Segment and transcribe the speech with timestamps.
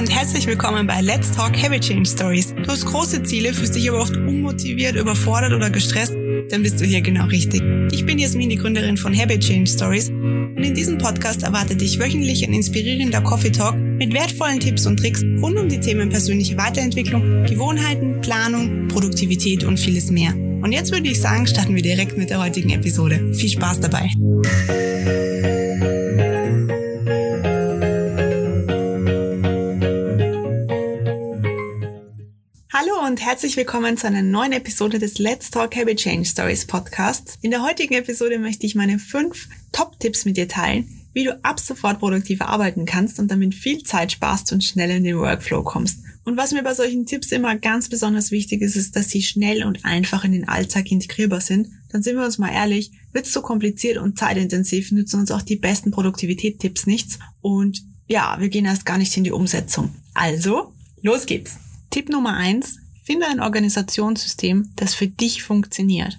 [0.00, 2.54] und herzlich willkommen bei Let's Talk Habit Change Stories.
[2.54, 6.14] Du hast große Ziele, fühlst dich aber oft unmotiviert, überfordert oder gestresst,
[6.48, 7.62] dann bist du hier genau richtig.
[7.92, 11.98] Ich bin Jasmin, die Gründerin von Habit Change Stories und in diesem Podcast erwartet dich
[11.98, 16.56] wöchentlich ein inspirierender Coffee Talk mit wertvollen Tipps und Tricks rund um die Themen persönliche
[16.56, 20.34] Weiterentwicklung, Gewohnheiten, Planung, Produktivität und vieles mehr.
[20.34, 23.34] Und jetzt würde ich sagen, starten wir direkt mit der heutigen Episode.
[23.34, 24.08] Viel Spaß dabei!
[33.10, 37.38] Und herzlich willkommen zu einer neuen Episode des Let's Talk Habit Change Stories Podcasts.
[37.42, 41.58] In der heutigen Episode möchte ich meine fünf Top-Tipps mit dir teilen, wie du ab
[41.58, 45.98] sofort produktiver arbeiten kannst und damit viel Zeit sparst und schnell in den Workflow kommst.
[46.22, 49.64] Und was mir bei solchen Tipps immer ganz besonders wichtig ist, ist, dass sie schnell
[49.64, 51.66] und einfach in den Alltag integrierbar sind.
[51.90, 55.42] Dann sind wir uns mal ehrlich, wird es zu kompliziert und zeitintensiv, nützen uns auch
[55.42, 57.18] die besten Produktivitätstipps nichts.
[57.40, 59.90] Und ja, wir gehen erst gar nicht in die Umsetzung.
[60.14, 61.58] Also, los geht's.
[61.90, 62.76] Tipp Nummer eins:
[63.10, 66.16] Finde ein Organisationssystem, das für dich funktioniert.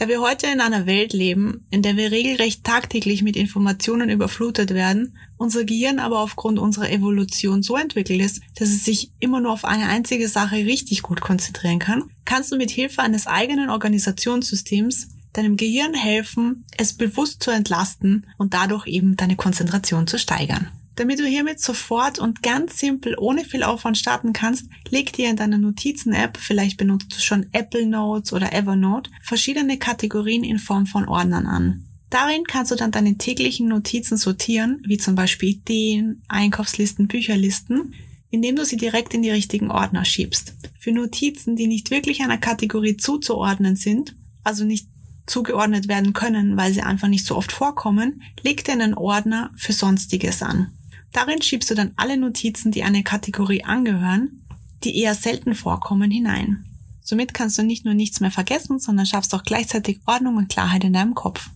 [0.00, 4.74] Da wir heute in einer Welt leben, in der wir regelrecht tagtäglich mit Informationen überflutet
[4.74, 9.52] werden, unser Gehirn aber aufgrund unserer Evolution so entwickelt ist, dass es sich immer nur
[9.52, 15.10] auf eine einzige Sache richtig gut konzentrieren kann, kannst du mit Hilfe eines eigenen Organisationssystems
[15.34, 20.68] deinem Gehirn helfen, es bewusst zu entlasten und dadurch eben deine Konzentration zu steigern.
[20.96, 25.36] Damit du hiermit sofort und ganz simpel ohne viel Aufwand starten kannst, leg dir in
[25.36, 31.08] deiner Notizen-App, vielleicht benutzt du schon Apple Notes oder Evernote, verschiedene Kategorien in Form von
[31.08, 31.84] Ordnern an.
[32.10, 37.92] Darin kannst du dann deine täglichen Notizen sortieren, wie zum Beispiel Ideen, Einkaufslisten, Bücherlisten,
[38.30, 40.54] indem du sie direkt in die richtigen Ordner schiebst.
[40.78, 44.14] Für Notizen, die nicht wirklich einer Kategorie zuzuordnen sind,
[44.44, 44.86] also nicht
[45.26, 49.72] zugeordnet werden können, weil sie einfach nicht so oft vorkommen, leg dir einen Ordner für
[49.72, 50.70] Sonstiges an.
[51.14, 54.42] Darin schiebst du dann alle Notizen, die einer Kategorie angehören,
[54.82, 56.64] die eher selten vorkommen, hinein.
[57.02, 60.82] Somit kannst du nicht nur nichts mehr vergessen, sondern schaffst auch gleichzeitig Ordnung und Klarheit
[60.82, 61.50] in deinem Kopf.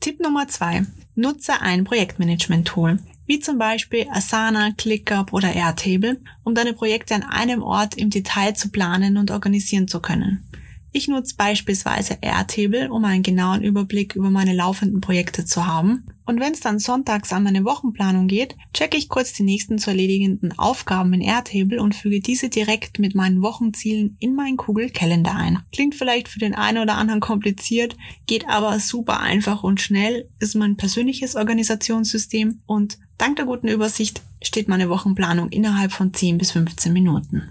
[0.00, 6.72] Tipp Nummer zwei: Nutze ein Projektmanagement-Tool, wie zum Beispiel Asana, ClickUp oder Airtable, um deine
[6.72, 10.42] Projekte an einem Ort im Detail zu planen und organisieren zu können.
[10.92, 16.06] Ich nutze beispielsweise Airtable, um einen genauen Überblick über meine laufenden Projekte zu haben.
[16.26, 19.90] Und wenn es dann sonntags an meine Wochenplanung geht, checke ich kurz die nächsten zu
[19.90, 25.36] erledigenden Aufgaben in Airtable und füge diese direkt mit meinen Wochenzielen in meinen Google Calendar
[25.36, 25.58] ein.
[25.72, 27.96] Klingt vielleicht für den einen oder anderen kompliziert,
[28.26, 34.22] geht aber super einfach und schnell, ist mein persönliches Organisationssystem und dank der guten Übersicht
[34.42, 37.42] steht meine Wochenplanung innerhalb von 10 bis 15 Minuten.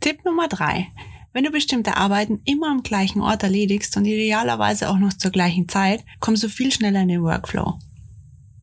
[0.00, 0.88] Tipp Nummer drei:
[1.32, 5.68] wenn du bestimmte Arbeiten immer am gleichen Ort erledigst und idealerweise auch noch zur gleichen
[5.68, 7.78] Zeit, kommst du viel schneller in den Workflow.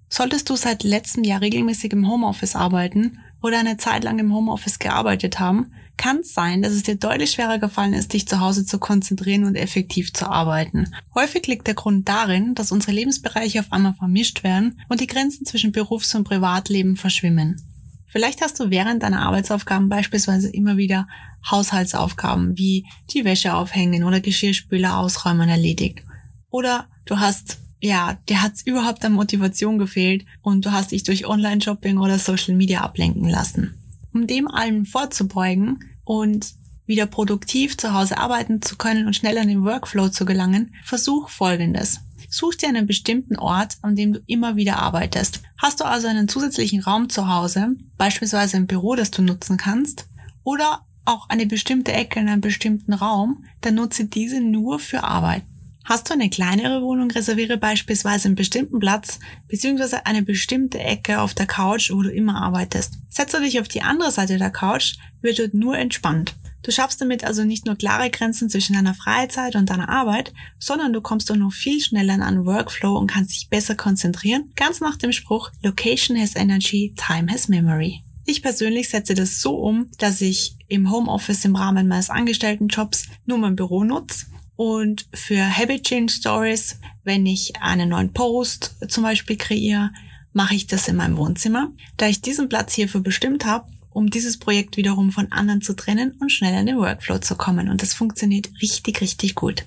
[0.10, 4.80] Solltest du seit letztem Jahr regelmäßig im Homeoffice arbeiten oder eine Zeit lang im Homeoffice
[4.80, 8.66] gearbeitet haben, kann es sein, dass es dir deutlich schwerer gefallen ist, dich zu Hause
[8.66, 10.94] zu konzentrieren und effektiv zu arbeiten.
[11.14, 15.46] Häufig liegt der Grund darin, dass unsere Lebensbereiche auf einmal vermischt werden und die Grenzen
[15.46, 17.62] zwischen Berufs- und Privatleben verschwimmen.
[18.08, 21.08] Vielleicht hast du während deiner Arbeitsaufgaben beispielsweise immer wieder
[21.50, 26.02] Haushaltsaufgaben wie die Wäsche aufhängen oder Geschirrspüler ausräumen erledigt.
[26.50, 31.28] Oder du hast, ja, dir hat's überhaupt an Motivation gefehlt und du hast dich durch
[31.28, 33.76] Online-Shopping oder Social Media ablenken lassen.
[34.14, 36.54] Um dem allem vorzubeugen und
[36.88, 41.30] wieder produktiv zu Hause arbeiten zu können und schneller in den Workflow zu gelangen, versuch
[41.30, 42.00] Folgendes.
[42.30, 45.42] Such dir einen bestimmten Ort, an dem du immer wieder arbeitest.
[45.58, 50.06] Hast du also einen zusätzlichen Raum zu Hause, beispielsweise ein Büro, das du nutzen kannst,
[50.44, 55.44] oder auch eine bestimmte Ecke in einem bestimmten Raum, dann nutze diese nur für Arbeit.
[55.86, 59.20] Hast du eine kleinere Wohnung, reserviere beispielsweise einen bestimmten Platz
[59.50, 59.98] bzw.
[60.04, 62.94] eine bestimmte Ecke auf der Couch, wo du immer arbeitest.
[63.08, 66.34] Setzt du dich auf die andere Seite der Couch, wird dort nur entspannt.
[66.64, 70.92] Du schaffst damit also nicht nur klare Grenzen zwischen deiner Freizeit und deiner Arbeit, sondern
[70.92, 74.82] du kommst auch noch viel schneller in einen Workflow und kannst dich besser konzentrieren, ganz
[74.82, 78.02] nach dem Spruch Location has energy, time has memory.
[78.26, 83.38] Ich persönlich setze das so um, dass ich im Homeoffice im Rahmen meines Angestelltenjobs nur
[83.38, 84.26] mein Büro nutze
[84.56, 89.92] und für Habit Change Stories, wenn ich einen neuen Post zum Beispiel kreiere,
[90.34, 91.72] mache ich das in meinem Wohnzimmer.
[91.98, 96.12] Da ich diesen Platz hierfür bestimmt habe, um dieses Projekt wiederum von anderen zu trennen
[96.20, 97.70] und schneller in den Workflow zu kommen.
[97.70, 99.66] Und das funktioniert richtig, richtig gut.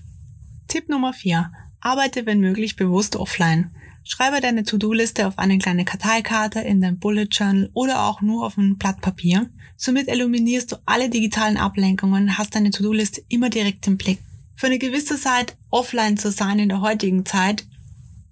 [0.69, 1.51] Tipp Nummer 4.
[1.81, 3.71] Arbeite, wenn möglich, bewusst offline.
[4.05, 8.57] Schreibe deine To-Do-Liste auf eine kleine Karteikarte, in dein Bullet Journal oder auch nur auf
[8.57, 9.49] ein Blatt Papier.
[9.77, 14.19] Somit eliminierst du alle digitalen Ablenkungen, hast deine To-Do-Liste immer direkt im Blick.
[14.59, 17.65] Für eine gewisse Zeit offline zu sein in der heutigen Zeit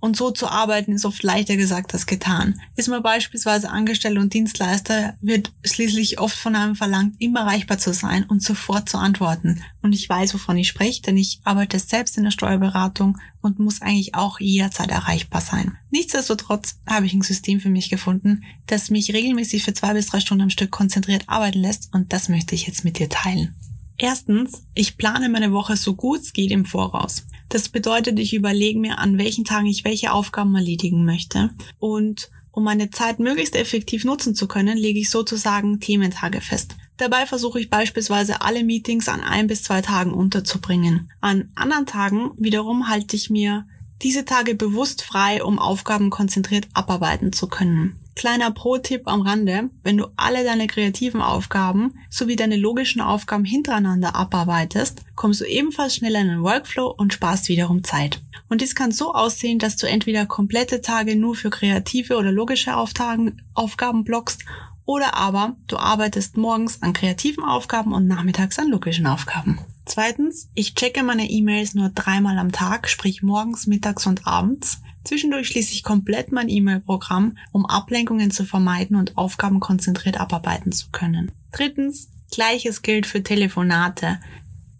[0.00, 2.61] Und so zu arbeiten ist oft leichter gesagt als getan.
[2.75, 7.94] Ist man beispielsweise Angestellter und Dienstleister, wird schließlich oft von einem verlangt, immer erreichbar zu
[7.94, 9.62] sein und sofort zu antworten.
[9.82, 13.81] Und ich weiß, wovon ich spreche, denn ich arbeite selbst in der Steuerberatung und muss
[13.81, 15.79] eigentlich auch jederzeit erreichbar sein.
[15.90, 20.19] Nichtsdestotrotz habe ich ein System für mich gefunden, das mich regelmäßig für zwei bis drei
[20.19, 23.55] Stunden am Stück konzentriert arbeiten lässt und das möchte ich jetzt mit dir teilen.
[23.98, 27.25] Erstens, ich plane meine Woche so gut es geht im Voraus.
[27.48, 31.50] Das bedeutet, ich überlege mir, an welchen Tagen ich welche Aufgaben erledigen möchte.
[31.78, 36.76] Und um meine Zeit möglichst effektiv nutzen zu können, lege ich sozusagen Thementage fest.
[36.96, 41.10] Dabei versuche ich beispielsweise alle Meetings an ein bis zwei Tagen unterzubringen.
[41.20, 43.66] An anderen Tagen wiederum halte ich mir
[44.02, 47.96] diese Tage bewusst frei, um Aufgaben konzentriert abarbeiten zu können.
[48.16, 54.16] Kleiner Pro-Tipp am Rande, wenn du alle deine kreativen Aufgaben sowie deine logischen Aufgaben hintereinander
[54.16, 58.22] abarbeitest, kommst du ebenfalls schneller in den Workflow und sparst wiederum Zeit.
[58.48, 62.74] Und dies kann so aussehen, dass du entweder komplette Tage nur für kreative oder logische
[62.74, 64.46] Aufgaben blockst
[64.86, 69.58] oder aber du arbeitest morgens an kreativen Aufgaben und nachmittags an logischen Aufgaben.
[69.84, 74.78] Zweitens, ich checke meine E-Mails nur dreimal am Tag, sprich morgens, mittags und abends.
[75.06, 80.88] Zwischendurch schließe ich komplett mein E-Mail-Programm, um Ablenkungen zu vermeiden und Aufgaben konzentriert abarbeiten zu
[80.91, 81.31] können.
[81.53, 84.19] Drittens, gleiches gilt für Telefonate.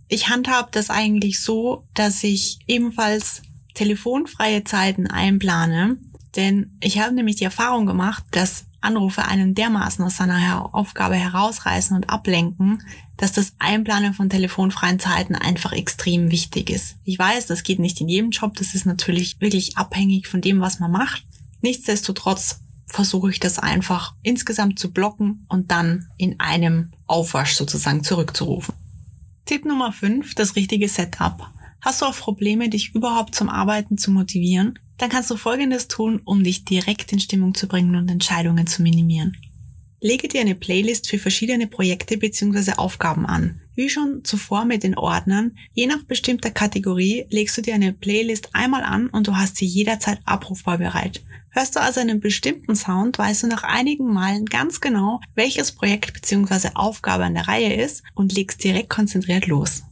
[0.09, 3.43] Ich handhabe das eigentlich so, dass ich ebenfalls
[3.75, 5.97] telefonfreie Zeiten einplane,
[6.35, 11.97] denn ich habe nämlich die Erfahrung gemacht, dass Anrufe einen dermaßen aus seiner Aufgabe herausreißen
[11.97, 12.83] und ablenken,
[13.17, 16.97] dass das Einplanen von telefonfreien Zeiten einfach extrem wichtig ist.
[17.05, 20.61] Ich weiß, das geht nicht in jedem Job, das ist natürlich wirklich abhängig von dem,
[20.61, 21.25] was man macht.
[21.63, 28.75] Nichtsdestotrotz versuche ich das einfach insgesamt zu blocken und dann in einem Aufwasch sozusagen zurückzurufen.
[29.45, 31.49] Tipp Nummer 5, das richtige Setup.
[31.81, 34.79] Hast du auch Probleme, dich überhaupt zum Arbeiten zu motivieren?
[34.99, 38.83] Dann kannst du Folgendes tun, um dich direkt in Stimmung zu bringen und Entscheidungen zu
[38.83, 39.37] minimieren.
[40.01, 42.73] Lege dir eine Playlist für verschiedene Projekte bzw.
[42.77, 43.61] Aufgaben an.
[43.75, 48.51] Wie schon zuvor mit den Ordnern, je nach bestimmter Kategorie legst du dir eine Playlist
[48.53, 51.23] einmal an und du hast sie jederzeit abrufbar bereit.
[51.51, 56.13] Hörst du also einen bestimmten Sound, weißt du nach einigen Malen ganz genau, welches Projekt
[56.13, 56.71] bzw.
[56.75, 59.83] Aufgabe an der Reihe ist und legst direkt konzentriert los.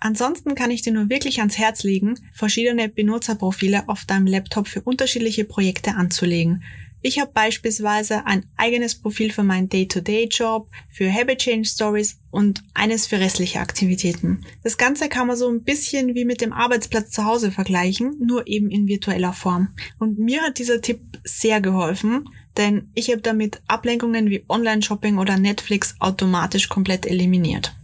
[0.00, 4.82] Ansonsten kann ich dir nur wirklich ans Herz legen, verschiedene Benutzerprofile auf deinem Laptop für
[4.82, 6.62] unterschiedliche Projekte anzulegen.
[7.06, 13.06] Ich habe beispielsweise ein eigenes Profil für meinen Day-to-Day-Job, für Habit Change Stories und eines
[13.06, 14.42] für restliche Aktivitäten.
[14.62, 18.46] Das Ganze kann man so ein bisschen wie mit dem Arbeitsplatz zu Hause vergleichen, nur
[18.46, 19.68] eben in virtueller Form.
[19.98, 25.36] Und mir hat dieser Tipp sehr geholfen, denn ich habe damit Ablenkungen wie Online-Shopping oder
[25.36, 27.74] Netflix automatisch komplett eliminiert.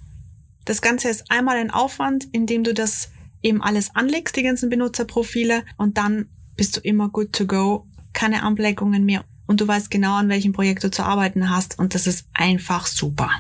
[0.65, 3.11] Das Ganze ist einmal ein Aufwand, indem du das
[3.43, 8.43] eben alles anlegst, die ganzen Benutzerprofile, und dann bist du immer good to go keine
[8.43, 12.07] Ablenkungen mehr und du weißt genau, an welchem Projekt du zu arbeiten hast und das
[12.07, 13.31] ist einfach super.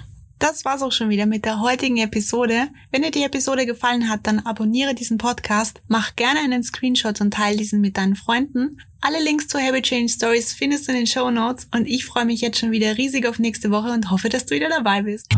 [0.41, 2.69] Das war's auch schon wieder mit der heutigen Episode.
[2.91, 7.35] Wenn dir die Episode gefallen hat, dann abonniere diesen Podcast, mach gerne einen Screenshot und
[7.35, 8.81] teile diesen mit deinen Freunden.
[9.03, 12.25] Alle Links zu Habit Change Stories findest du in den Show Notes und ich freue
[12.25, 15.29] mich jetzt schon wieder riesig auf nächste Woche und hoffe, dass du wieder dabei bist.